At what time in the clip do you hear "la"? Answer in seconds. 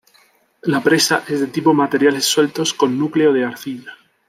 0.63-0.81